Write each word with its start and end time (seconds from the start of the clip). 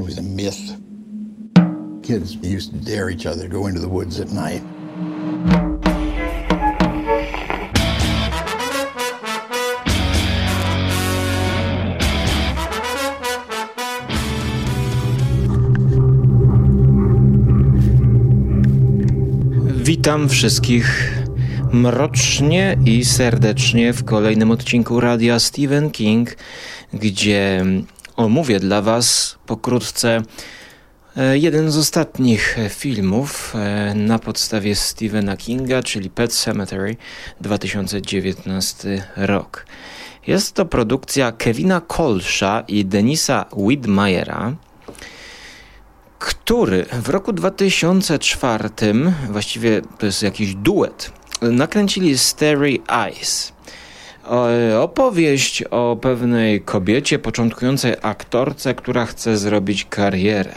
It 0.00 0.04
was 0.04 0.18
a 0.18 0.22
myth. 0.22 0.78
Kids 2.02 2.34
used 2.36 2.72
to 2.72 2.78
dare 2.78 3.10
each 3.10 3.26
other 3.26 3.42
to 3.42 3.48
go 3.48 3.66
into 3.66 3.80
the 3.80 3.88
woods 3.88 4.18
at 4.18 4.32
night. 4.32 4.62
Witam 19.84 20.28
wszystkich 20.28 21.12
mrocznie 21.72 22.76
i 22.86 23.04
serdecznie 23.04 23.92
w 23.92 24.04
kolejnym 24.04 24.50
odcinku 24.50 25.00
radia 25.00 25.38
Stephen 25.38 25.90
King, 25.90 26.36
gdzie 26.92 27.64
omówię 28.24 28.60
dla 28.60 28.82
Was 28.82 29.38
pokrótce 29.46 30.22
e, 31.16 31.38
jeden 31.38 31.70
z 31.70 31.76
ostatnich 31.76 32.56
filmów 32.68 33.54
e, 33.54 33.94
na 33.94 34.18
podstawie 34.18 34.74
Stephena 34.74 35.36
Kinga, 35.36 35.82
czyli 35.82 36.10
Pet 36.10 36.32
Cemetery 36.32 36.96
2019 37.40 39.04
rok. 39.16 39.66
Jest 40.26 40.52
to 40.52 40.64
produkcja 40.64 41.32
Kevina 41.32 41.80
Kolsza 41.80 42.64
i 42.68 42.84
Denisa 42.84 43.46
Widmayera 43.56 44.54
który 46.20 46.86
w 47.02 47.08
roku 47.08 47.32
2004, 47.32 48.68
właściwie 49.30 49.82
to 49.98 50.06
jest 50.06 50.22
jakiś 50.22 50.54
duet, 50.54 51.12
nakręcili 51.42 52.18
Starry 52.18 52.78
Eyes. 52.88 53.52
Opowieść 54.80 55.62
o 55.62 55.98
pewnej 56.00 56.60
kobiecie, 56.60 57.18
początkującej 57.18 57.94
aktorce, 58.02 58.74
która 58.74 59.06
chce 59.06 59.38
zrobić 59.38 59.86
karierę. 59.90 60.54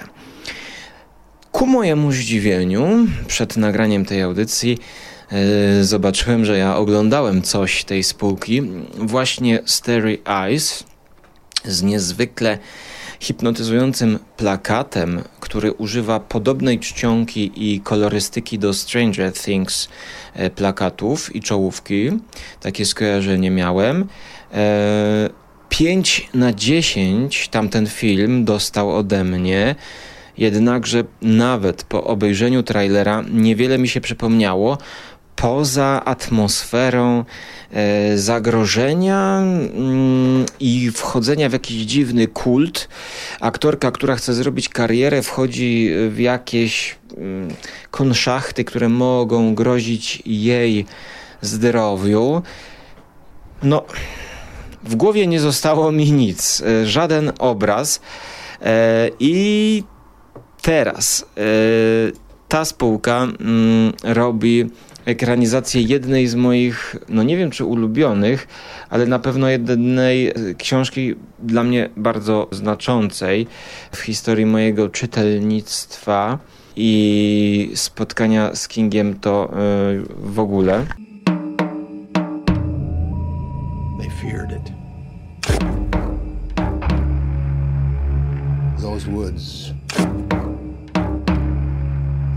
Ku 1.51 1.67
mojemu 1.67 2.11
zdziwieniu, 2.11 2.87
przed 3.27 3.57
nagraniem 3.57 4.05
tej 4.05 4.21
audycji, 4.21 4.77
yy, 5.31 5.83
zobaczyłem, 5.83 6.45
że 6.45 6.57
ja 6.57 6.77
oglądałem 6.77 7.41
coś 7.41 7.83
tej 7.83 8.03
spółki, 8.03 8.61
właśnie 8.97 9.59
Starry 9.65 10.17
Eyes 10.25 10.83
z 11.65 11.83
niezwykle 11.83 12.57
hipnotyzującym 13.19 14.19
plakatem, 14.37 15.21
który 15.39 15.71
używa 15.71 16.19
podobnej 16.19 16.79
czcionki 16.79 17.51
i 17.55 17.79
kolorystyki 17.79 18.59
do 18.59 18.73
Stranger 18.73 19.33
Things 19.33 19.89
e, 20.33 20.49
plakatów 20.49 21.35
i 21.35 21.41
czołówki. 21.41 22.09
Takie 22.59 22.85
skojarzenie 22.85 23.51
miałem. 23.51 24.07
5 25.69 26.29
e, 26.33 26.37
na 26.37 26.53
10 26.53 27.47
tamten 27.47 27.87
film 27.87 28.45
dostał 28.45 28.95
ode 28.95 29.23
mnie. 29.23 29.75
Jednakże 30.37 31.03
nawet 31.21 31.83
po 31.83 32.03
obejrzeniu 32.03 32.63
trailera 32.63 33.23
niewiele 33.31 33.77
mi 33.77 33.87
się 33.87 34.01
przypomniało, 34.01 34.77
poza 35.35 36.01
atmosferą 36.05 37.25
e, 37.71 38.17
zagrożenia 38.17 39.37
mm, 39.39 40.45
i 40.59 40.91
wchodzenia 40.91 41.49
w 41.49 41.53
jakiś 41.53 41.77
dziwny 41.77 42.27
kult. 42.27 42.89
Aktorka, 43.39 43.91
która 43.91 44.15
chce 44.15 44.33
zrobić 44.33 44.69
karierę, 44.69 45.21
wchodzi 45.21 45.91
w 46.09 46.19
jakieś 46.19 46.95
mm, 47.17 47.49
konszachty, 47.91 48.63
które 48.63 48.89
mogą 48.89 49.55
grozić 49.55 50.23
jej 50.25 50.85
zdrowiu. 51.41 52.41
No, 53.63 53.85
w 54.83 54.95
głowie 54.95 55.27
nie 55.27 55.39
zostało 55.39 55.91
mi 55.91 56.11
nic, 56.11 56.61
e, 56.61 56.85
żaden 56.85 57.31
obraz. 57.39 58.01
E, 58.61 59.09
I 59.19 59.83
teraz 60.61 61.25
ta 62.47 62.65
spółka 62.65 63.23
mm, 63.23 63.93
robi 64.03 64.69
ekranizację 65.05 65.81
jednej 65.81 66.27
z 66.27 66.35
moich, 66.35 66.95
no 67.09 67.23
nie 67.23 67.37
wiem 67.37 67.51
czy 67.51 67.65
ulubionych, 67.65 68.47
ale 68.89 69.05
na 69.05 69.19
pewno 69.19 69.49
jednej 69.49 70.33
książki 70.57 71.15
dla 71.39 71.63
mnie 71.63 71.89
bardzo 71.97 72.47
znaczącej 72.51 73.47
w 73.91 73.99
historii 73.99 74.45
mojego 74.45 74.89
czytelnictwa 74.89 76.39
i 76.75 77.71
spotkania 77.75 78.55
z 78.55 78.67
Kingiem 78.67 79.19
to 79.19 79.53
yy, 79.93 80.03
w 80.31 80.39
ogóle. 80.39 80.85
They 83.99 84.09
feared 84.21 84.51
it. 84.51 84.73
Those 88.81 89.11
woods 89.11 89.73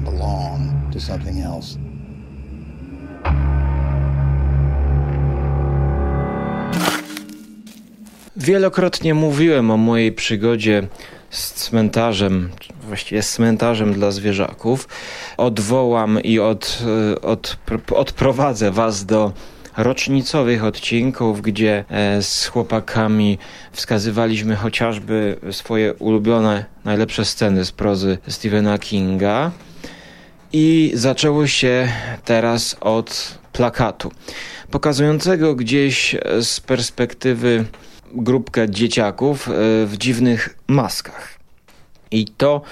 belong 0.05 0.93
to 0.93 1.01
something 1.01 1.41
else. 1.41 1.86
Wielokrotnie 8.37 9.15
mówiłem 9.15 9.71
o 9.71 9.77
mojej 9.77 10.13
przygodzie 10.13 10.89
z 11.31 11.53
cmentarzem, 11.53 12.51
właściwie 12.83 13.23
z 13.23 13.33
cmentarzem 13.33 13.93
dla 13.93 14.11
zwierzaków. 14.11 14.89
Odwołam 15.37 16.23
i 16.23 16.39
od, 16.39 16.83
e, 17.13 17.21
od, 17.21 17.57
odprowadzę 17.95 18.71
Was 18.71 19.07
do 19.07 19.33
rocznicowych 19.77 20.65
odcinków, 20.65 21.43
gdzie 21.43 21.85
e, 21.89 22.23
z 22.23 22.47
chłopakami 22.47 23.39
wskazywaliśmy 23.73 24.57
chociażby 24.57 25.37
swoje 25.51 25.95
ulubione, 25.95 26.65
najlepsze 26.85 27.25
sceny 27.25 27.65
z 27.65 27.73
prozy 27.73 28.19
Stephena 28.29 28.79
Kinga. 28.79 29.51
I 30.53 30.93
zaczęło 30.95 31.47
się 31.47 31.89
teraz 32.25 32.77
od 32.81 33.39
plakatu, 33.53 34.13
pokazującego 34.71 35.55
gdzieś 35.55 36.17
z 36.41 36.61
perspektywy 36.61 37.65
grupkę 38.13 38.71
dzieciaków 38.71 39.49
e, 39.49 39.53
w 39.87 39.95
dziwnych 39.99 40.59
maskach. 40.69 41.37
I 42.11 42.25
to 42.25 42.63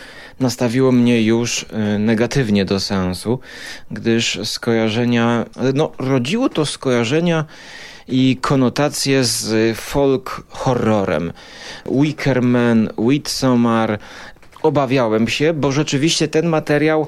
nastawiło 0.40 0.92
mnie 0.92 1.22
już 1.22 1.66
e, 1.72 1.98
negatywnie 1.98 2.64
do 2.64 2.80
sensu, 2.80 3.40
gdyż 3.90 4.38
skojarzenia, 4.44 5.44
no, 5.74 5.92
rodziło 5.98 6.48
to 6.48 6.66
skojarzenia 6.66 7.44
i 8.08 8.38
konotacje 8.40 9.24
z 9.24 9.76
folk 9.78 10.42
horrorem. 10.48 11.32
Wickerman, 11.90 12.90
Midsommar. 12.98 13.98
Obawiałem 14.62 15.28
się, 15.28 15.52
bo 15.52 15.72
rzeczywiście 15.72 16.28
ten 16.28 16.46
materiał 16.46 17.06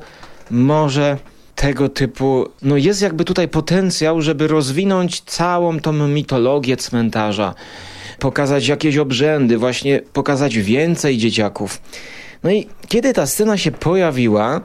może 0.50 1.18
tego 1.54 1.88
typu, 1.88 2.48
no 2.62 2.76
jest 2.76 3.02
jakby 3.02 3.24
tutaj 3.24 3.48
potencjał, 3.48 4.22
żeby 4.22 4.48
rozwinąć 4.48 5.20
całą 5.20 5.80
tą 5.80 5.92
mitologię 5.92 6.76
cmentarza 6.76 7.54
pokazać 8.18 8.68
jakieś 8.68 8.96
obrzędy, 8.96 9.58
właśnie 9.58 10.00
pokazać 10.12 10.58
więcej 10.58 11.18
dzieciaków. 11.18 11.80
No 12.42 12.50
i 12.50 12.66
kiedy 12.88 13.12
ta 13.12 13.26
scena 13.26 13.56
się 13.56 13.72
pojawiła, 13.72 14.60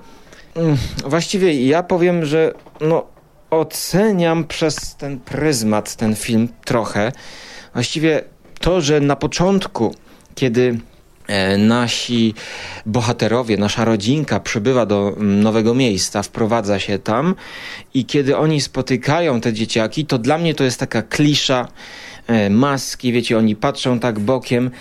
mm, 0.55 0.77
właściwie 1.05 1.67
ja 1.67 1.83
powiem, 1.83 2.25
że 2.25 2.53
no, 2.81 3.07
oceniam 3.49 4.43
przez 4.43 4.95
ten 4.95 5.19
pryzmat 5.19 5.95
ten 5.95 6.15
film 6.15 6.47
trochę. 6.65 7.11
Właściwie 7.73 8.23
to, 8.59 8.81
że 8.81 8.99
na 8.99 9.15
początku, 9.15 9.95
kiedy 10.35 10.79
e, 11.27 11.57
nasi 11.57 12.33
bohaterowie, 12.85 13.57
nasza 13.57 13.85
rodzinka 13.85 14.39
przybywa 14.39 14.85
do 14.85 15.13
mm, 15.17 15.43
nowego 15.43 15.73
miejsca, 15.73 16.23
wprowadza 16.23 16.79
się 16.79 16.99
tam 16.99 17.35
i 17.93 18.05
kiedy 18.05 18.37
oni 18.37 18.61
spotykają 18.61 19.41
te 19.41 19.53
dzieciaki, 19.53 20.05
to 20.05 20.17
dla 20.17 20.37
mnie 20.37 20.55
to 20.55 20.63
jest 20.63 20.79
taka 20.79 21.01
klisza 21.01 21.67
maski, 22.49 23.13
wiecie, 23.13 23.37
oni 23.37 23.55
patrzą 23.55 23.99
tak 23.99 24.19
bokiem. 24.19 24.71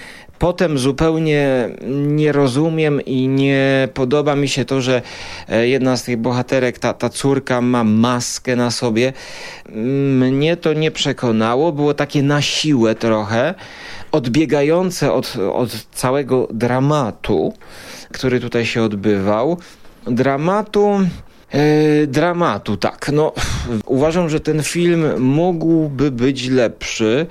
Potem 0.40 0.78
zupełnie 0.78 1.68
nie 2.06 2.32
rozumiem 2.32 3.00
i 3.00 3.28
nie 3.28 3.88
podoba 3.94 4.36
mi 4.36 4.48
się 4.48 4.64
to, 4.64 4.80
że 4.80 5.02
e, 5.48 5.68
jedna 5.68 5.96
z 5.96 6.04
tych 6.04 6.16
bohaterek, 6.16 6.78
ta, 6.78 6.94
ta 6.94 7.08
córka 7.08 7.60
ma 7.60 7.84
maskę 7.84 8.56
na 8.56 8.70
sobie. 8.70 9.12
Mnie 9.72 10.56
to 10.56 10.72
nie 10.72 10.90
przekonało, 10.90 11.72
było 11.72 11.94
takie 11.94 12.22
na 12.22 12.42
siłę 12.42 12.94
trochę, 12.94 13.54
odbiegające 14.12 15.12
od, 15.12 15.36
od 15.52 15.86
całego 15.92 16.48
dramatu, 16.50 17.54
który 18.12 18.40
tutaj 18.40 18.66
się 18.66 18.82
odbywał. 18.82 19.58
Dramatu 20.06 21.00
E, 21.50 22.06
dramatu, 22.06 22.76
tak. 22.76 23.10
No, 23.12 23.32
uważam, 23.86 24.28
że 24.28 24.40
ten 24.40 24.62
film 24.62 25.20
mógłby 25.20 26.10
być 26.10 26.48
lepszy, 26.48 27.26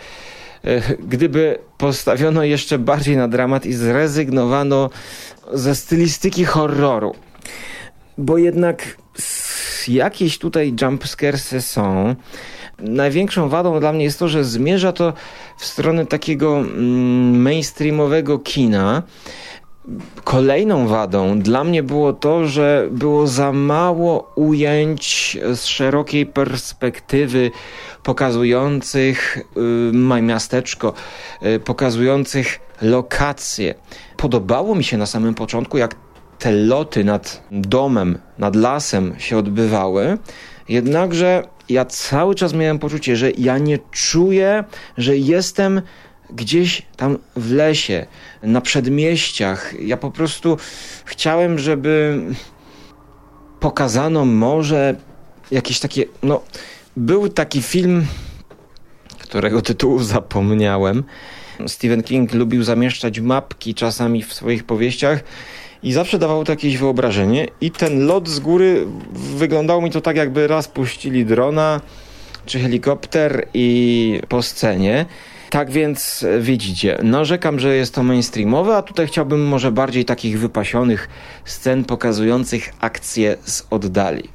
e, 0.64 0.82
gdyby 1.00 1.60
postawiono 1.78 2.44
jeszcze 2.44 2.80
bardziej 2.80 3.18
na 3.18 3.28
dramat 3.28 3.66
i 3.66 3.74
zrezygnowano 3.74 4.90
ze 5.54 5.76
stylistyki 5.76 6.46
horroru. 6.46 7.16
Bo 8.18 8.38
jednak 8.38 8.98
jakieś 9.88 10.38
tutaj 10.38 10.74
jumpscaresy 10.82 11.62
są. 11.62 12.16
Największą 12.80 13.50
wadą 13.50 13.80
dla 13.80 13.94
mnie 13.94 14.04
jest 14.04 14.20
to, 14.20 14.28
że 14.28 14.44
zmierza 14.44 14.92
to 14.92 15.14
w 15.58 15.66
stronę 15.66 16.06
takiego 16.06 16.58
mm, 16.58 17.42
mainstreamowego 17.42 18.40
kina 18.40 19.04
Kolejną 20.24 20.88
wadą 20.88 21.40
dla 21.40 21.64
mnie 21.64 21.84
było 21.84 22.14
to, 22.14 22.48
że 22.48 22.88
było 22.92 23.28
za 23.28 23.52
mało 23.52 24.32
ujęć 24.36 25.38
z 25.54 25.66
szerokiej 25.66 26.26
perspektywy 26.26 27.52
pokazujących 28.04 29.38
y, 30.18 30.22
miasteczko, 30.22 30.94
y, 31.44 31.60
pokazujących 31.60 32.60
lokacje. 32.82 33.76
Podobało 34.18 34.76
mi 34.76 34.84
się 34.84 34.98
na 34.98 35.06
samym 35.06 35.36
początku, 35.36 35.78
jak 35.78 35.96
te 36.40 36.52
loty 36.52 37.04
nad 37.04 37.44
domem, 37.52 38.20
nad 38.38 38.56
lasem 38.56 39.16
się 39.18 39.38
odbywały, 39.38 40.18
jednakże 40.70 41.44
ja 41.70 41.86
cały 41.86 42.36
czas 42.36 42.54
miałem 42.54 42.80
poczucie, 42.80 43.16
że 43.16 43.32
ja 43.32 43.58
nie 43.58 43.80
czuję, 43.92 44.64
że 44.98 45.18
jestem 45.18 45.82
gdzieś 46.30 46.82
tam 46.98 47.18
w 47.36 47.52
lesie, 47.52 48.06
na 48.44 48.62
przedmieściach. 48.62 49.74
Ja 49.82 49.98
po 49.98 50.12
prostu 50.12 50.58
chciałem, 51.06 51.60
żeby 51.60 52.22
pokazano 53.60 54.26
może 54.26 54.96
jakieś 55.52 55.80
takie, 55.80 56.06
no, 56.24 56.42
był 56.98 57.30
taki 57.30 57.62
film, 57.62 58.06
którego 59.20 59.62
tytułu 59.62 60.00
zapomniałem. 60.00 61.04
Stephen 61.68 62.04
King 62.04 62.34
lubił 62.34 62.64
zamieszczać 62.64 63.20
mapki 63.20 63.76
czasami 63.76 64.24
w 64.24 64.34
swoich 64.34 64.64
powieściach 64.64 65.24
i 65.84 65.94
zawsze 65.94 66.20
dawało 66.20 66.44
to 66.44 66.52
jakieś 66.52 66.78
wyobrażenie 66.78 67.48
i 67.62 67.72
ten 67.72 68.06
lot 68.06 68.30
z 68.30 68.40
góry 68.40 68.88
wyglądało 69.14 69.82
mi 69.82 69.92
to 69.92 70.02
tak 70.02 70.16
jakby 70.16 70.48
raz 70.48 70.68
puścili 70.68 71.26
drona 71.26 71.82
czy 72.46 72.60
helikopter 72.60 73.48
i 73.54 74.22
po 74.30 74.44
scenie. 74.44 75.06
Tak 75.50 75.72
więc 75.72 76.26
widzicie, 76.40 77.00
narzekam, 77.04 77.60
że 77.60 77.76
jest 77.76 77.96
to 77.96 78.04
mainstreamowe, 78.04 78.76
a 78.78 78.82
tutaj 78.82 79.08
chciałbym 79.08 79.48
może 79.48 79.72
bardziej 79.72 80.06
takich 80.06 80.40
wypasionych 80.40 81.10
scen 81.46 81.86
pokazujących 81.86 82.70
akcje 82.80 83.38
z 83.44 83.68
oddali. 83.70 84.30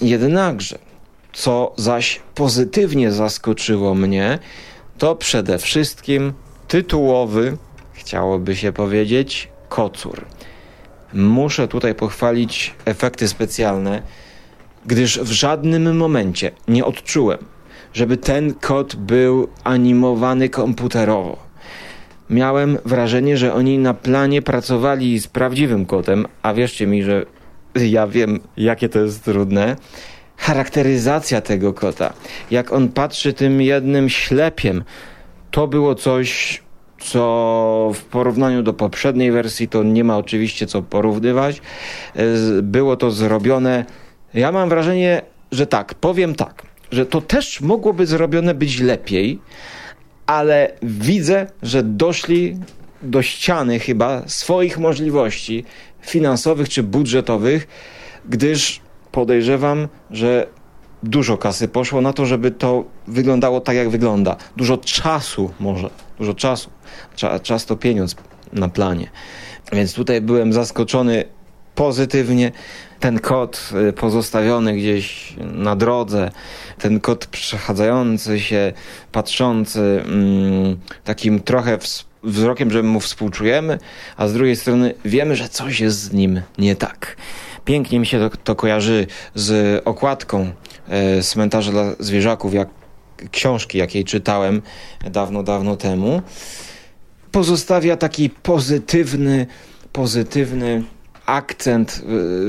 Jednakże, 0.00 0.78
co 1.32 1.72
zaś 1.76 2.20
pozytywnie 2.34 3.12
zaskoczyło 3.12 3.94
mnie, 3.94 4.38
to 4.98 5.16
przede 5.16 5.58
wszystkim 5.58 6.32
tytułowy, 6.68 7.56
chciałoby 7.92 8.56
się 8.56 8.72
powiedzieć, 8.72 9.48
kocur. 9.68 10.24
Muszę 11.12 11.68
tutaj 11.68 11.94
pochwalić 11.94 12.74
efekty 12.84 13.28
specjalne, 13.28 14.02
gdyż 14.86 15.18
w 15.18 15.32
żadnym 15.32 15.96
momencie 15.96 16.50
nie 16.68 16.84
odczułem, 16.84 17.38
żeby 17.94 18.16
ten 18.16 18.54
kot 18.54 18.96
był 18.96 19.48
animowany 19.64 20.48
komputerowo. 20.48 21.36
Miałem 22.30 22.78
wrażenie, 22.84 23.36
że 23.36 23.54
oni 23.54 23.78
na 23.78 23.94
planie 23.94 24.42
pracowali 24.42 25.20
z 25.20 25.26
prawdziwym 25.26 25.86
kotem, 25.86 26.26
a 26.42 26.54
wierzcie 26.54 26.86
mi, 26.86 27.02
że 27.02 27.26
ja 27.74 28.06
wiem, 28.06 28.40
jakie 28.56 28.88
to 28.88 28.98
jest 28.98 29.24
trudne. 29.24 29.76
Charakteryzacja 30.36 31.40
tego 31.40 31.72
kota, 31.72 32.12
jak 32.50 32.72
on 32.72 32.88
patrzy 32.88 33.32
tym 33.32 33.60
jednym 33.62 34.08
ślepiem, 34.08 34.84
to 35.50 35.68
było 35.68 35.94
coś, 35.94 36.62
co 37.00 37.90
w 37.94 38.02
porównaniu 38.04 38.62
do 38.62 38.72
poprzedniej 38.72 39.32
wersji 39.32 39.68
to 39.68 39.82
nie 39.82 40.04
ma 40.04 40.18
oczywiście 40.18 40.66
co 40.66 40.82
porównywać. 40.82 41.62
Było 42.62 42.96
to 42.96 43.10
zrobione. 43.10 43.84
Ja 44.34 44.52
mam 44.52 44.68
wrażenie, 44.68 45.22
że 45.52 45.66
tak, 45.66 45.94
powiem 45.94 46.34
tak, 46.34 46.62
że 46.94 47.06
to 47.06 47.20
też 47.20 47.60
mogłoby 47.60 48.06
zrobione 48.06 48.54
być 48.54 48.80
lepiej, 48.80 49.40
ale 50.26 50.72
widzę, 50.82 51.46
że 51.62 51.82
doszli 51.82 52.58
do 53.02 53.22
ściany 53.22 53.78
chyba 53.78 54.22
swoich 54.26 54.78
możliwości 54.78 55.64
finansowych 56.00 56.68
czy 56.68 56.82
budżetowych, 56.82 57.66
gdyż 58.28 58.80
podejrzewam, 59.12 59.88
że 60.10 60.46
dużo 61.02 61.38
kasy 61.38 61.68
poszło 61.68 62.00
na 62.00 62.12
to, 62.12 62.26
żeby 62.26 62.50
to 62.50 62.84
wyglądało 63.06 63.60
tak, 63.60 63.76
jak 63.76 63.88
wygląda. 63.88 64.36
Dużo 64.56 64.76
czasu 64.76 65.50
może, 65.60 65.90
dużo 66.18 66.34
czasu. 66.34 66.70
Czas 67.42 67.66
to 67.66 67.76
pieniądz 67.76 68.16
na 68.52 68.68
planie. 68.68 69.10
Więc 69.72 69.94
tutaj 69.94 70.20
byłem 70.20 70.52
zaskoczony 70.52 71.24
pozytywnie. 71.74 72.52
Ten 73.04 73.20
kot 73.20 73.70
y, 73.88 73.92
pozostawiony 73.92 74.72
gdzieś 74.72 75.34
na 75.38 75.76
drodze, 75.76 76.30
ten 76.78 77.00
kot 77.00 77.26
przechadzający 77.26 78.40
się, 78.40 78.72
patrzący 79.12 80.02
mm, 80.06 80.78
takim 81.04 81.40
trochę 81.40 81.78
wzrokiem, 82.22 82.70
że 82.70 82.82
mu 82.82 83.00
współczujemy, 83.00 83.78
a 84.16 84.28
z 84.28 84.32
drugiej 84.32 84.56
strony 84.56 84.94
wiemy, 85.04 85.36
że 85.36 85.48
coś 85.48 85.80
jest 85.80 86.00
z 86.00 86.12
nim 86.12 86.40
nie 86.58 86.76
tak. 86.76 87.16
Pięknie 87.64 88.00
mi 88.00 88.06
się 88.06 88.30
to, 88.30 88.36
to 88.36 88.56
kojarzy 88.56 89.06
z 89.34 89.82
okładką 89.84 90.50
e, 90.88 91.22
cmentarza 91.22 91.72
dla 91.72 91.84
zwierzaków, 91.98 92.54
jak 92.54 92.68
książki, 93.30 93.78
jakiej 93.78 94.04
czytałem 94.04 94.62
dawno, 95.10 95.42
dawno 95.42 95.76
temu. 95.76 96.22
Pozostawia 97.32 97.96
taki 97.96 98.30
pozytywny, 98.30 99.46
pozytywny 99.92 100.82
akcent, 101.26 102.02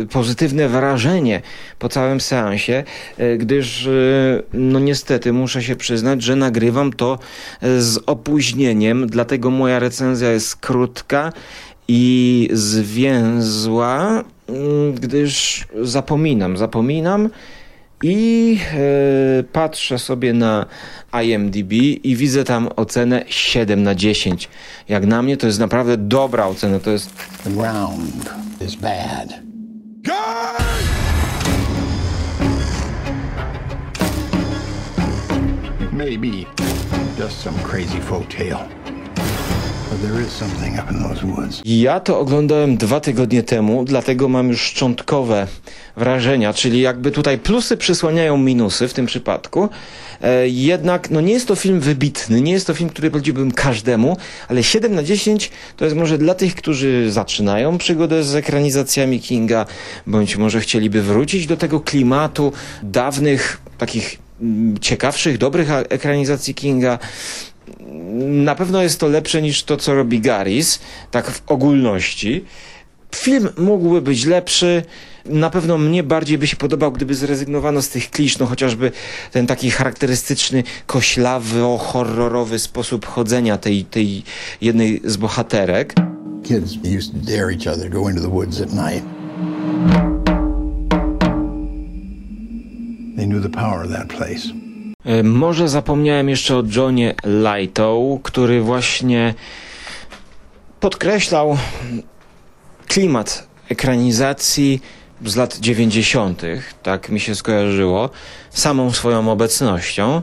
y, 0.03 0.07
pozytywne 0.07 0.69
wrażenie 0.69 1.41
po 1.79 1.89
całym 1.89 2.21
seansie, 2.21 2.83
y, 3.19 3.37
gdyż 3.37 3.85
y, 3.85 4.43
no 4.53 4.79
niestety 4.79 5.33
muszę 5.33 5.63
się 5.63 5.75
przyznać, 5.75 6.23
że 6.23 6.35
nagrywam 6.35 6.93
to 6.93 7.19
z 7.61 7.99
opóźnieniem, 8.05 9.07
dlatego 9.07 9.49
moja 9.49 9.79
recenzja 9.79 10.31
jest 10.31 10.55
krótka 10.55 11.33
i 11.87 12.49
zwięzła, 12.53 14.23
mm, 14.47 14.93
gdyż 14.93 15.65
zapominam, 15.81 16.57
zapominam 16.57 17.29
i 18.03 18.59
e, 18.73 19.43
patrzę 19.43 19.99
sobie 19.99 20.33
na 20.33 20.65
IMDb 21.23 21.73
i 22.03 22.15
widzę 22.15 22.43
tam 22.43 22.69
ocenę 22.75 23.25
7 23.27 23.83
na 23.83 23.95
10. 23.95 24.49
Jak 24.89 25.05
na 25.05 25.21
mnie 25.21 25.37
to 25.37 25.47
jest 25.47 25.59
naprawdę 25.59 25.97
dobra 25.97 26.47
ocena. 26.47 26.79
To 26.79 26.91
jest. 26.91 27.09
The 27.43 27.49
ground 27.49 28.29
is 28.65 28.75
bad. 28.75 29.45
Maybe 35.93 36.47
just 37.15 37.41
some 37.41 37.57
crazy 37.59 37.99
folk 37.99 38.27
tale. 38.27 38.67
Ja 41.65 41.99
to 41.99 42.19
oglądałem 42.19 42.77
dwa 42.77 42.99
tygodnie 42.99 43.43
temu, 43.43 43.85
dlatego 43.85 44.29
mam 44.29 44.49
już 44.49 44.61
szczątkowe 44.61 45.47
wrażenia, 45.97 46.53
czyli 46.53 46.81
jakby 46.81 47.11
tutaj 47.11 47.37
plusy 47.37 47.77
przysłaniają 47.77 48.37
minusy 48.37 48.87
w 48.87 48.93
tym 48.93 49.05
przypadku. 49.05 49.69
E, 50.21 50.47
jednak 50.47 51.09
no 51.09 51.21
nie 51.21 51.33
jest 51.33 51.47
to 51.47 51.55
film 51.55 51.79
wybitny, 51.79 52.41
nie 52.41 52.51
jest 52.51 52.67
to 52.67 52.73
film, 52.73 52.89
który 52.89 53.11
poleciłbym 53.11 53.51
każdemu, 53.51 54.17
ale 54.47 54.63
7 54.63 54.95
na 54.95 55.03
10 55.03 55.51
to 55.77 55.85
jest 55.85 55.97
może 55.97 56.17
dla 56.17 56.33
tych, 56.33 56.55
którzy 56.55 57.11
zaczynają 57.11 57.77
przygodę 57.77 58.23
z 58.23 58.35
ekranizacjami 58.35 59.19
Kinga, 59.19 59.65
bądź 60.07 60.37
może 60.37 60.59
chcieliby 60.59 61.01
wrócić 61.01 61.47
do 61.47 61.57
tego 61.57 61.79
klimatu 61.79 62.53
dawnych, 62.83 63.61
takich 63.77 64.17
mm, 64.41 64.77
ciekawszych, 64.79 65.37
dobrych 65.37 65.71
ekranizacji 65.71 66.55
Kinga 66.55 66.99
na 68.19 68.55
pewno 68.55 68.81
jest 68.81 68.99
to 68.99 69.07
lepsze 69.07 69.41
niż 69.41 69.63
to, 69.63 69.77
co 69.77 69.95
robi 69.95 70.19
Garis, 70.19 70.79
tak 71.11 71.31
w 71.31 71.41
ogólności. 71.47 72.45
Film 73.15 73.49
mógłby 73.57 74.01
być 74.01 74.25
lepszy. 74.25 74.83
Na 75.25 75.49
pewno 75.49 75.77
mnie 75.77 76.03
bardziej 76.03 76.37
by 76.37 76.47
się 76.47 76.55
podobał, 76.55 76.91
gdyby 76.91 77.15
zrezygnowano 77.15 77.81
z 77.81 77.89
tych 77.89 78.11
klisz, 78.11 78.37
no 78.37 78.45
chociażby 78.45 78.91
ten 79.31 79.47
taki 79.47 79.71
charakterystyczny, 79.71 80.63
koślawy, 80.87 81.61
horrorowy 81.79 82.59
sposób 82.59 83.05
chodzenia 83.05 83.57
tej, 83.57 83.85
tej 83.85 84.23
jednej 84.61 85.01
z 85.03 85.17
bohaterek. 85.17 85.93
Kids 86.43 86.77
used 86.97 87.11
to 87.11 87.31
dare 87.31 87.51
each 87.51 87.67
other 87.67 87.89
go 87.89 88.09
into 88.09 88.21
the 88.21 88.29
woods 88.29 88.61
at 88.61 88.73
night. 88.73 89.03
They 93.15 93.25
knew 93.25 93.41
the 93.41 93.49
power 93.49 93.85
of 93.85 93.91
that 93.91 94.07
place. 94.07 94.64
E, 95.05 95.23
może 95.23 95.69
zapomniałem 95.69 96.29
jeszcze 96.29 96.57
o 96.57 96.63
Johnie 96.75 97.15
Lightow, 97.25 98.21
który 98.23 98.61
właśnie 98.61 99.33
podkreślał 100.79 101.57
klimat 102.87 103.47
ekranizacji 103.69 104.81
z 105.25 105.35
lat 105.35 105.57
90., 105.57 106.41
tak 106.83 107.09
mi 107.09 107.19
się 107.19 107.35
skojarzyło, 107.35 108.09
samą 108.49 108.91
swoją 108.91 109.31
obecnością. 109.31 110.21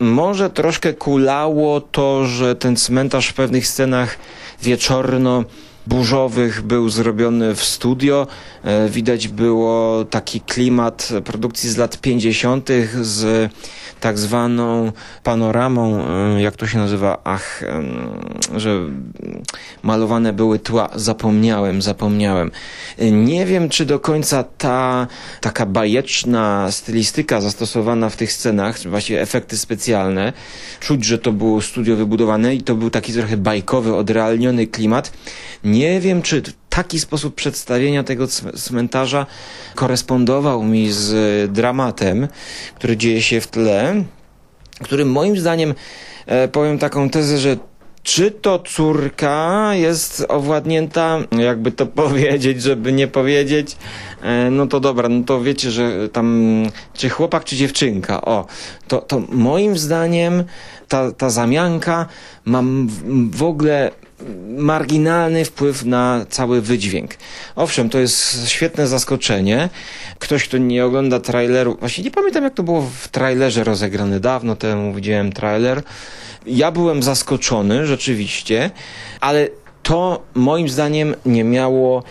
Może 0.00 0.50
troszkę 0.50 0.92
kulało 0.92 1.80
to, 1.80 2.26
że 2.26 2.56
ten 2.56 2.76
cmentarz 2.76 3.28
w 3.28 3.34
pewnych 3.34 3.66
scenach 3.66 4.18
wieczorno 4.62 5.44
burzowych 5.90 6.62
był 6.62 6.88
zrobiony 6.88 7.54
w 7.54 7.64
studio. 7.64 8.26
E, 8.64 8.88
widać 8.88 9.28
było 9.28 10.04
taki 10.04 10.40
klimat 10.40 11.08
produkcji 11.24 11.70
z 11.70 11.76
lat 11.76 12.00
50. 12.00 12.68
z 13.00 13.50
tak 14.00 14.18
zwaną 14.18 14.92
panoramą, 15.22 16.04
e, 16.08 16.42
jak 16.42 16.56
to 16.56 16.66
się 16.66 16.78
nazywa, 16.78 17.18
ach, 17.24 17.62
że 18.56 18.80
malowane 19.82 20.32
były 20.32 20.58
tła, 20.58 20.88
zapomniałem, 20.94 21.82
zapomniałem. 21.82 22.50
E, 22.98 23.10
nie 23.10 23.46
wiem, 23.46 23.68
czy 23.68 23.86
do 23.86 24.00
końca 24.00 24.44
ta 24.58 25.06
taka 25.40 25.66
bajeczna 25.66 26.70
stylistyka 26.70 27.40
zastosowana 27.40 28.08
w 28.08 28.16
tych 28.16 28.32
scenach, 28.32 28.78
właśnie 28.78 29.20
efekty 29.20 29.58
specjalne, 29.58 30.32
czuć, 30.80 31.04
że 31.04 31.18
to 31.18 31.32
było 31.32 31.60
studio 31.60 31.96
wybudowane 31.96 32.54
i 32.54 32.62
to 32.62 32.74
był 32.74 32.90
taki 32.90 33.12
trochę 33.12 33.36
bajkowy, 33.36 33.94
odrealniony 33.94 34.66
klimat. 34.66 35.12
Nie 35.64 35.79
wiem, 36.00 36.22
czy 36.22 36.42
taki 36.68 37.00
sposób 37.00 37.34
przedstawienia 37.34 38.04
tego 38.04 38.26
cmentarza 38.56 39.26
korespondował 39.74 40.62
mi 40.62 40.92
z 40.92 41.52
dramatem, 41.52 42.28
który 42.74 42.96
dzieje 42.96 43.22
się 43.22 43.40
w 43.40 43.46
tle, 43.46 44.04
który 44.82 45.04
moim 45.04 45.38
zdaniem, 45.38 45.74
e, 46.26 46.48
powiem 46.48 46.78
taką 46.78 47.10
tezę, 47.10 47.38
że 47.38 47.56
czy 48.02 48.30
to 48.30 48.58
córka 48.58 49.70
jest 49.74 50.26
owładnięta, 50.28 51.18
jakby 51.38 51.72
to 51.72 51.86
powiedzieć, 52.02 52.62
żeby 52.62 52.92
nie 52.92 53.08
powiedzieć, 53.08 53.76
e, 54.22 54.50
no 54.50 54.66
to 54.66 54.80
dobra, 54.80 55.08
no 55.08 55.24
to 55.24 55.40
wiecie, 55.42 55.70
że 55.70 56.08
tam, 56.08 56.62
czy 56.94 57.08
chłopak, 57.08 57.44
czy 57.44 57.56
dziewczynka, 57.56 58.20
o, 58.20 58.46
to, 58.88 58.98
to 58.98 59.22
moim 59.28 59.78
zdaniem 59.78 60.44
ta, 60.88 61.12
ta 61.12 61.30
zamianka 61.30 62.06
ma 62.44 62.62
w 63.30 63.42
ogóle 63.42 63.90
marginalny 64.56 65.44
wpływ 65.44 65.84
na 65.84 66.26
cały 66.28 66.60
wydźwięk. 66.60 67.14
Owszem, 67.56 67.90
to 67.90 67.98
jest 67.98 68.48
świetne 68.48 68.86
zaskoczenie. 68.86 69.68
Ktoś, 70.18 70.48
kto 70.48 70.58
nie 70.58 70.84
ogląda 70.84 71.20
traileru, 71.20 71.76
właśnie 71.80 72.04
nie 72.04 72.10
pamiętam 72.10 72.44
jak 72.44 72.54
to 72.54 72.62
było 72.62 72.82
w 73.02 73.08
trailerze 73.08 73.64
rozegrane, 73.64 74.20
dawno 74.20 74.56
temu 74.56 74.94
widziałem 74.94 75.32
trailer. 75.32 75.82
Ja 76.46 76.72
byłem 76.72 77.02
zaskoczony, 77.02 77.86
rzeczywiście, 77.86 78.70
ale 79.20 79.48
to 79.82 80.22
moim 80.34 80.68
zdaniem 80.68 81.14
nie 81.26 81.44
miało 81.44 82.02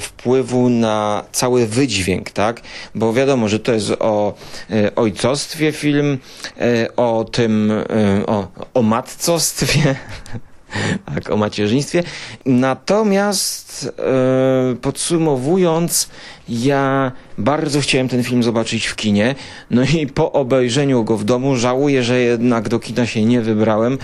wpływu 0.00 0.68
na 0.68 1.24
cały 1.32 1.66
wydźwięk, 1.66 2.30
tak? 2.30 2.60
Bo 2.94 3.12
wiadomo, 3.12 3.48
że 3.48 3.60
to 3.60 3.72
jest 3.72 3.90
o 3.90 4.34
e, 4.70 4.94
ojcostwie 4.94 5.72
film, 5.72 6.18
e, 6.60 6.96
o 6.96 7.24
tym, 7.32 7.70
e, 7.70 8.26
o, 8.26 8.48
o 8.74 8.82
matcostwie, 8.82 9.94
tak, 11.14 11.30
o 11.30 11.36
macierzyństwie. 11.36 12.02
Natomiast 12.46 13.92
e, 13.98 14.76
podsumowując, 14.76 16.08
ja 16.48 17.12
bardzo 17.38 17.80
chciałem 17.80 18.08
ten 18.08 18.22
film 18.22 18.42
zobaczyć 18.42 18.86
w 18.86 18.96
kinie, 18.96 19.34
no 19.70 19.82
i 19.82 20.06
po 20.06 20.32
obejrzeniu 20.32 21.04
go 21.04 21.16
w 21.16 21.24
domu 21.24 21.56
żałuję, 21.56 22.02
że 22.02 22.20
jednak 22.20 22.68
do 22.68 22.80
kina 22.80 23.06
się 23.06 23.24
nie 23.24 23.40
wybrałem, 23.40 23.98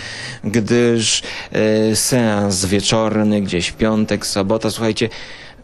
gdyż 0.45 1.23
e, 1.53 1.97
seans 1.97 2.67
wieczorny, 2.67 3.41
gdzieś 3.41 3.73
piątek, 3.73 4.27
sobota, 4.27 4.71
słuchajcie, 4.71 5.09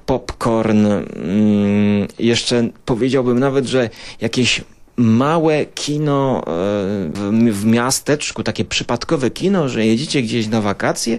popcorn, 0.07 0.87
mm, 0.87 2.09
jeszcze 2.19 2.69
powiedziałbym 2.85 3.39
nawet, 3.39 3.67
że 3.67 3.91
jakieś 4.21 4.65
małe 4.97 5.67
kino 5.67 6.39
e, 6.39 6.43
w, 7.53 7.65
miasteczku, 7.65 8.43
takie 8.43 8.65
przypadkowe 8.65 9.31
kino, 9.31 9.69
że 9.69 9.87
jedziecie 9.87 10.23
gdzieś 10.23 10.47
na 10.47 10.61
wakacje, 10.61 11.19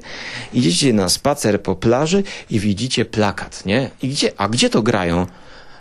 idziecie 0.54 0.94
na 0.94 1.10
spacer 1.10 1.62
po 1.62 1.76
plaży 1.76 2.24
i 2.50 2.60
widzicie 2.60 3.06
plakat, 3.06 3.66
nie? 3.66 3.90
I 4.02 4.10
gdzie, 4.10 4.32
a 4.38 4.50
gdzie 4.50 4.70
to 4.70 4.82
grają? 4.82 5.28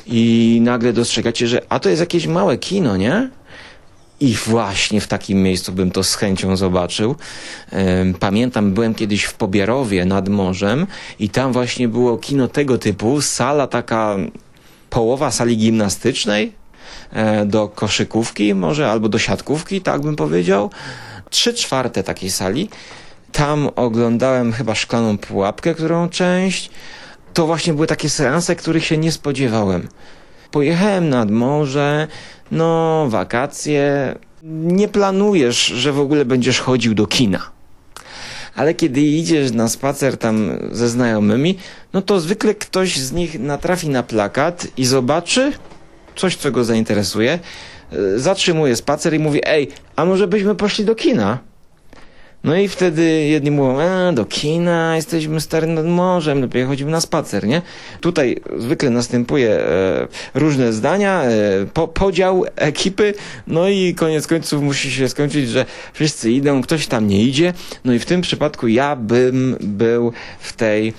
I 0.06 0.58
nagle 0.62 0.92
dostrzegacie, 0.92 1.46
że 1.48 1.62
a 1.68 1.78
to 1.78 1.88
jest 1.88 2.00
jakieś 2.00 2.26
małe 2.26 2.58
kino, 2.58 2.96
nie? 2.96 3.30
I 4.20 4.34
właśnie 4.34 5.00
w 5.00 5.08
takim 5.08 5.42
miejscu 5.42 5.72
bym 5.72 5.90
to 5.90 6.02
z 6.02 6.14
chęcią 6.14 6.56
zobaczył. 6.56 7.16
Pamiętam, 8.20 8.72
byłem 8.72 8.94
kiedyś 8.94 9.24
w 9.24 9.34
Pobierowie 9.34 10.04
nad 10.04 10.28
morzem 10.28 10.86
i 11.18 11.28
tam 11.28 11.52
właśnie 11.52 11.88
było 11.88 12.18
kino 12.18 12.48
tego 12.48 12.78
typu, 12.78 13.20
sala 13.20 13.66
taka, 13.66 14.16
połowa 14.90 15.30
sali 15.30 15.56
gimnastycznej, 15.56 16.52
E, 16.65 16.65
do 17.46 17.68
koszykówki 17.68 18.54
może, 18.54 18.90
albo 18.90 19.08
do 19.08 19.18
siatkówki, 19.18 19.80
tak 19.80 20.00
bym 20.00 20.16
powiedział. 20.16 20.70
Trzy 21.30 21.54
czwarte 21.54 22.02
takiej 22.02 22.30
sali. 22.30 22.68
Tam 23.32 23.68
oglądałem 23.76 24.52
chyba 24.52 24.74
szklaną 24.74 25.18
pułapkę, 25.18 25.74
którą 25.74 26.08
część. 26.08 26.70
To 27.34 27.46
właśnie 27.46 27.72
były 27.72 27.86
takie 27.86 28.10
seanse, 28.10 28.56
których 28.56 28.84
się 28.84 28.98
nie 28.98 29.12
spodziewałem. 29.12 29.88
Pojechałem 30.50 31.08
nad 31.08 31.30
morze, 31.30 32.08
no 32.50 33.06
wakacje. 33.08 34.14
Nie 34.42 34.88
planujesz, 34.88 35.66
że 35.66 35.92
w 35.92 36.00
ogóle 36.00 36.24
będziesz 36.24 36.60
chodził 36.60 36.94
do 36.94 37.06
kina. 37.06 37.42
Ale 38.54 38.74
kiedy 38.74 39.00
idziesz 39.00 39.52
na 39.52 39.68
spacer 39.68 40.18
tam 40.18 40.50
ze 40.72 40.88
znajomymi, 40.88 41.58
no 41.92 42.02
to 42.02 42.20
zwykle 42.20 42.54
ktoś 42.54 42.96
z 42.96 43.12
nich 43.12 43.40
natrafi 43.40 43.88
na 43.88 44.02
plakat 44.02 44.66
i 44.76 44.86
zobaczy, 44.86 45.52
coś, 46.16 46.36
co 46.36 46.50
go 46.50 46.64
zainteresuje, 46.64 47.38
e, 47.92 48.18
zatrzymuje 48.18 48.76
spacer 48.76 49.14
i 49.14 49.18
mówi, 49.18 49.40
ej, 49.44 49.68
a 49.96 50.04
może 50.04 50.28
byśmy 50.28 50.54
poszli 50.54 50.84
do 50.84 50.94
kina? 50.94 51.38
No 52.46 52.56
i 52.56 52.68
wtedy 52.68 53.02
jedni 53.24 53.50
mówią, 53.50 53.80
e, 53.80 54.12
do 54.12 54.24
kina, 54.24 54.96
jesteśmy 54.96 55.40
stary 55.40 55.66
nad 55.66 55.86
morzem, 55.86 56.40
lepiej 56.40 56.64
chodzimy 56.64 56.90
na 56.90 57.00
spacer, 57.00 57.46
nie? 57.46 57.62
Tutaj 58.00 58.40
zwykle 58.56 58.90
następuje 58.90 59.50
e, 59.50 60.08
różne 60.34 60.72
zdania, 60.72 61.22
e, 61.22 61.30
po, 61.74 61.88
podział 61.88 62.44
ekipy, 62.56 63.14
no 63.46 63.68
i 63.68 63.94
koniec 63.94 64.26
końców 64.26 64.62
musi 64.62 64.90
się 64.90 65.08
skończyć, 65.08 65.48
że 65.48 65.66
wszyscy 65.92 66.32
idą, 66.32 66.62
ktoś 66.62 66.86
tam 66.86 67.08
nie 67.08 67.22
idzie, 67.22 67.52
no 67.84 67.92
i 67.92 67.98
w 67.98 68.06
tym 68.06 68.20
przypadku 68.20 68.68
ja 68.68 68.96
bym 68.96 69.56
był 69.60 70.12
w 70.40 70.52
tej 70.52 70.92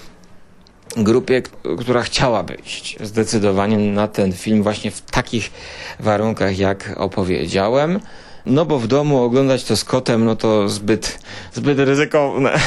grupie, 1.03 1.41
która 1.79 2.01
chciałaby 2.01 2.55
iść 2.65 2.97
zdecydowanie 3.01 3.77
na 3.77 4.07
ten 4.07 4.33
film 4.33 4.63
właśnie 4.63 4.91
w 4.91 5.01
takich 5.01 5.51
warunkach, 5.99 6.59
jak 6.59 6.93
opowiedziałem. 6.97 7.99
No 8.45 8.65
bo 8.65 8.79
w 8.79 8.87
domu 8.87 9.23
oglądać 9.23 9.63
to 9.63 9.77
z 9.77 9.83
kotem, 9.83 10.25
no 10.25 10.35
to 10.35 10.69
zbyt, 10.69 11.19
zbyt 11.53 11.79
ryzykowne. 11.79 12.59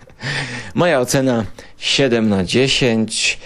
Moja 0.74 1.00
ocena 1.00 1.44
7 1.78 2.28
na 2.28 2.44
10. 2.44 3.38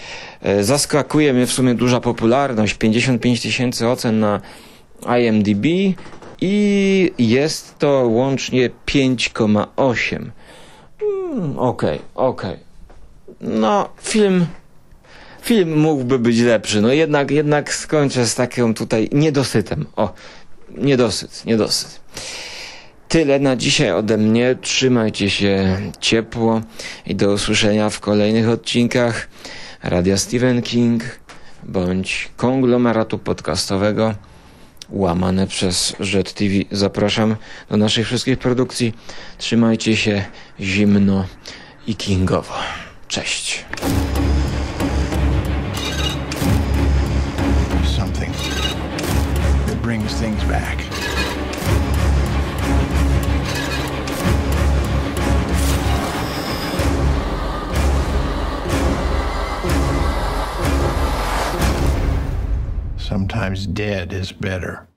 E, 0.42 0.64
zaskakuje 0.64 1.32
mnie 1.32 1.46
w 1.46 1.52
sumie 1.52 1.74
duża 1.74 2.00
popularność. 2.00 2.74
55 2.74 3.42
tysięcy 3.42 3.88
ocen 3.88 4.20
na 4.20 4.40
IMDb 5.20 5.64
i 6.40 7.12
jest 7.18 7.78
to 7.78 7.88
łącznie 7.88 8.70
5,8. 8.86 10.30
Mm, 11.02 11.58
okej, 11.58 11.98
okay, 11.98 12.00
okej. 12.14 12.50
Okay 12.50 12.69
no, 13.40 13.88
film, 14.02 14.46
film 15.42 15.78
mógłby 15.78 16.18
być 16.18 16.40
lepszy. 16.40 16.80
No 16.80 16.92
jednak, 16.92 17.30
jednak 17.30 17.74
skończę 17.74 18.26
z 18.26 18.34
takim 18.34 18.74
tutaj 18.74 19.08
niedosytem. 19.12 19.86
O, 19.96 20.14
niedosyt, 20.76 21.44
niedosyt. 21.46 22.00
Tyle 23.08 23.38
na 23.38 23.56
dzisiaj 23.56 23.92
ode 23.92 24.16
mnie. 24.16 24.56
Trzymajcie 24.60 25.30
się 25.30 25.80
ciepło 26.00 26.60
i 27.06 27.14
do 27.14 27.32
usłyszenia 27.32 27.90
w 27.90 28.00
kolejnych 28.00 28.48
odcinkach 28.48 29.28
Radia 29.82 30.16
Stephen 30.16 30.62
King 30.62 31.02
bądź 31.62 32.28
konglomeratu 32.36 33.18
podcastowego 33.18 34.14
łamane 34.90 35.46
przez 35.46 35.96
Jet 36.12 36.34
TV. 36.34 36.54
Zapraszam 36.70 37.36
do 37.70 37.76
naszych 37.76 38.06
wszystkich 38.06 38.38
produkcji. 38.38 38.94
Trzymajcie 39.38 39.96
się 39.96 40.24
zimno 40.60 41.24
i 41.86 41.94
kingowo. 41.94 42.54
Cześć. 43.10 43.64
Something 47.84 48.32
that 49.66 49.82
brings 49.82 50.14
things 50.14 50.44
back. 50.44 50.78
Sometimes 62.96 63.66
dead 63.66 64.12
is 64.12 64.30
better. 64.30 64.89